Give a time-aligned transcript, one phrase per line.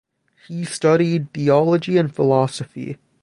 [0.47, 2.97] He studied theology and philosophy.